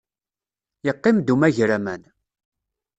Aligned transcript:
Yeqqim-d 0.85 1.27
umagraman. 1.33 2.01